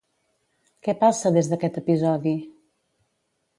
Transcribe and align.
Què 0.87 0.95
passa 1.03 1.31
des 1.37 1.51
d'aquest 1.53 1.79
episodi? 1.83 2.35